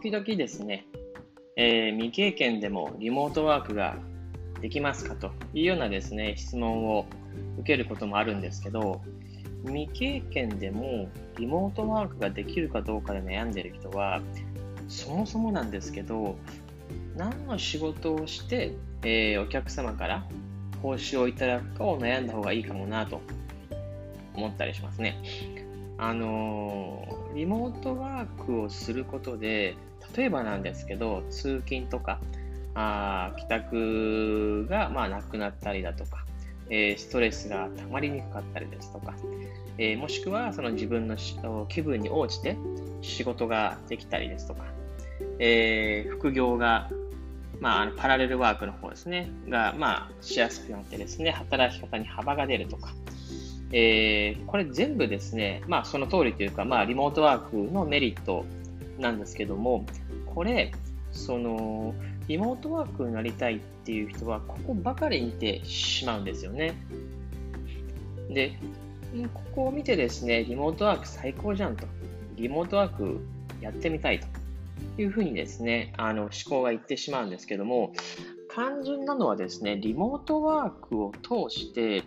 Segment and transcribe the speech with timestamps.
[0.00, 0.86] 時々ですね、
[1.56, 3.96] えー、未経験でもリモートワークが
[4.60, 7.06] できますかというようなですね、質問を
[7.58, 9.02] 受けることもあるんですけど、
[9.64, 14.20] 未経験でもリモートワークができるかどうかで悩んでいる人は、
[14.86, 16.36] そもそもなんですけど、
[17.16, 20.26] 何の仕事をして、えー、お客様から
[20.80, 23.20] 報酬をいただくかを悩んだ方がいいかもなと
[24.34, 25.20] 思ったりしますね。
[25.98, 29.76] あのー、リモートワークをすることで、
[30.16, 32.20] 例えばなんですけど、通勤とか、
[32.74, 36.24] あ帰宅がまあなくなったりだとか、
[36.70, 39.14] えー、ストレスが溜まりにくかったりですとか、
[39.78, 41.16] えー、もしくはその自分の
[41.68, 42.56] 気分に応じて
[43.00, 44.64] 仕事ができたりですとか、
[45.38, 46.90] えー、副業が、
[47.60, 52.92] まあ、あのパラレルワークの方ですね、が、まあ、しやすくなってですね、働き方に幅が出るとか、
[53.72, 58.44] えー、これ全部ですね、まあ、その通りというか、まあ、リモートワークのメリット
[58.98, 59.84] なんですけども、
[60.26, 60.72] これ、
[61.12, 61.94] その、
[62.26, 66.74] リモートワークになりたいっていう人は、ここばかり見てしまうんですよね。
[68.30, 68.58] で、
[69.32, 71.86] ここを見てですね、リモートワーク最高じゃんと、
[72.36, 73.20] リモートワーク
[73.60, 74.26] やってみたいと
[75.00, 77.92] いうふうにですね、あの思考がいってしまうんですけども、
[78.52, 82.02] 肝心なのはですね、リモートワークを通して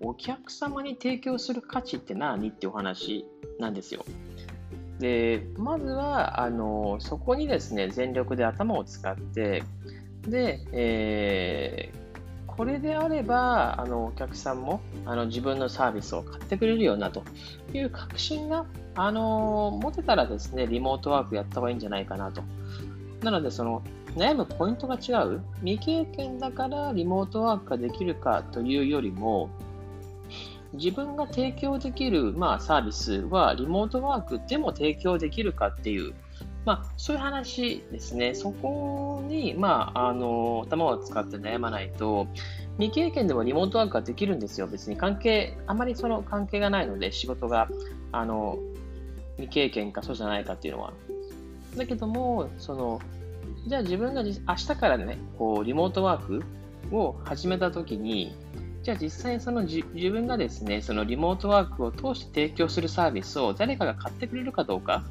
[0.00, 2.48] お客様に提供する価値って何？
[2.48, 3.26] ってお話
[3.58, 4.04] なんですよ。
[4.98, 9.62] で、まずは、あの、そこにですね、全力で頭を使って、
[10.22, 11.98] で、えー、
[12.46, 17.22] これであれば、あの、お客さんも、あの、自分のサービスを買ってくれるよな、と
[17.72, 22.42] いう確信が、あの、持てたらですね、リモートワークやった方がいいんじゃないかなと。
[23.22, 23.82] なので、その、
[24.16, 25.40] 悩むポイントが違う。
[25.64, 29.50] 未経験だからリモートワークができるかというよりも、
[30.74, 36.14] 自分が提供できる、まあ、サービスはリモートワークでも提供できるかっていう、
[36.64, 38.34] まあ、そういう話ですね。
[38.34, 42.26] そこに、まあ、あの、頭を使って悩まないと、
[42.78, 44.66] 未経験でもリモートワークができるんですよ。
[44.66, 47.68] 別に関係、あまりその関係がないので、仕事が、
[48.12, 48.58] あの、
[49.36, 50.92] 未経験かそうじゃないかっていうのは。
[51.76, 53.00] だけども、その、
[53.66, 56.42] じゃあ自分が明日からね、こう、リモートワーク
[56.94, 58.34] を始めたときに、
[58.88, 65.04] じゃあ実際その自分がですね、そのリモートワークを通して提供するサービスを誰かが買ってくれるかどうか、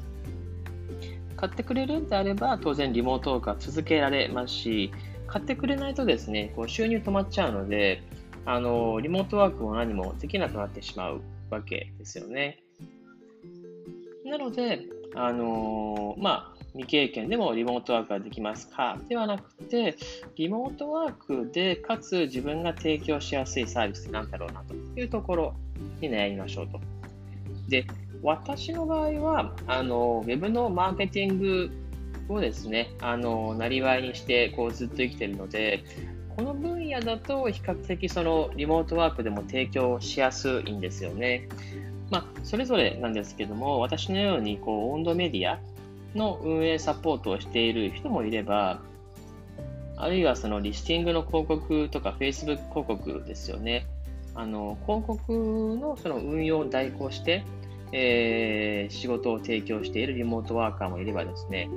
[1.36, 4.90] 買ってくれるんであれば当然リモートワークは続けられますし、
[5.28, 8.02] 買ってくれないとですね、こう収入止まっちゃうので、
[8.46, 12.64] あの、リモートワークも何もできなくなってしまうわけですよね。
[14.24, 18.98] なので、あのまあ、未経験でもリモートワークができますか？
[19.08, 19.96] ではなくて、
[20.36, 25.54] リモートワークでかつ自分が提供しやすいサービスって何だろうなというところ
[26.00, 26.80] に悩みましょうと。
[27.68, 27.84] で、
[28.22, 31.70] 私の場合は、あの、ウェブのマーケティング
[32.28, 35.82] をですね、あの、なりわいにしてこうずっと生きてるので、
[36.36, 41.48] この分野だと比較的そのリモートワークでも提供しやすいんですよね。
[42.10, 45.58] まあ、それぞれなんですけども、私のようにこう温度メディア
[46.14, 48.80] の運営サポートをしている人もいれば、
[49.96, 53.86] あるいはそのリスティングの広告とか Facebook 広告ですよね。
[54.34, 57.44] あの広告のその運用を代行して、
[57.92, 61.68] えー、仕事を提供しているリモートワーカーもいればですね、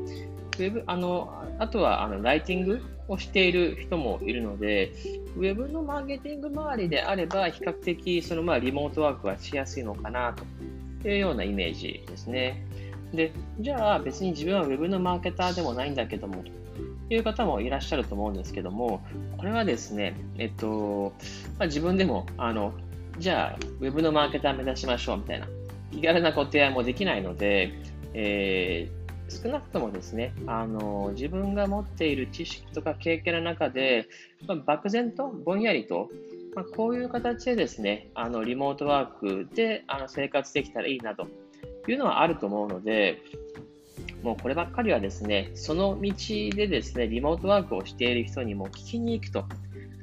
[0.60, 4.92] ウェブあのあとはあのライティングをしている人もいるので、
[5.36, 10.36] ウェブのマーケティング周りであれば、比較的そのまあリモートワークはしやすいのかな
[11.02, 12.64] というようなイメージですね。
[13.14, 19.02] で、じゃあ別に自分は Web のマーケターでもないんだけども、という方もいらっしゃると思うんですけども、
[19.38, 21.14] これはですね、えっと、
[21.60, 22.74] まあ、自分でも、あの、
[23.20, 25.48] じゃあ Web のマーケター目指しましょうみたいな、
[25.92, 27.74] 気軽なご提案もできないので、
[28.14, 34.08] えー、少なくともですね、あの、自分が持っている知識とか経験の中で、
[34.48, 36.10] まあ、漠然とぼんやりと、
[36.56, 39.06] まあ、こういう形でですね、あの、リモートワー
[39.46, 41.28] クであの生活できたらいいなと。
[41.90, 43.22] いうのはあると思うので、
[44.24, 46.14] もうこればっかりはですね、その道
[46.56, 49.46] でですね、リモートワークをしている人にも聞きに行くと、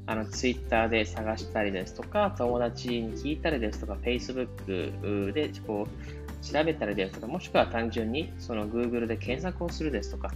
[0.06, 10.32] あの、ツイッターで探したりですとか、友達に聞いたりですとか、Facebook でこう調べたりですとか、もしくは単純にその Google で検索をするですとか、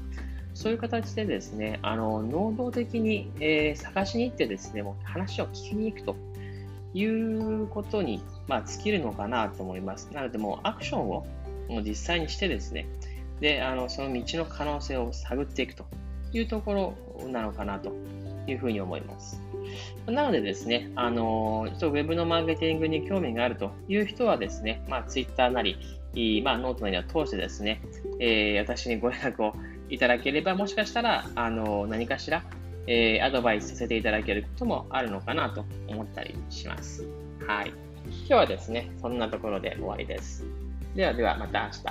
[0.54, 6.16] そういう形でですね、あの、能動的に、えー、探しに行ってですね、もう話を聞きに行くと。
[6.94, 10.08] いうことに、まあ、尽きるのかなと思います。
[10.12, 11.26] なので、もうアクションを
[11.68, 12.86] もう実際にしてですね、
[13.40, 15.84] で、あの、その道の可能性を探っていくと
[16.32, 17.92] いうところなのかなと
[18.46, 19.40] いうふうに思います。
[20.06, 25.76] なのでですね、あの、ちょっとウェブのマーケティングに興味があるという人はですね、まあ、Twitter なり、
[26.44, 27.80] まあ、ノートなりを通してですね、
[28.20, 29.54] えー、私にご連絡を
[29.88, 32.44] いただければ、もしかしたら、あの、何かしら、
[32.87, 37.06] えー、アドバイスさせていただけることもあるのかなと思ったりします。
[37.46, 37.69] はい。
[37.69, 40.44] 今日はですね、そんなところで終わりです。
[40.94, 41.82] ではでは、また明日。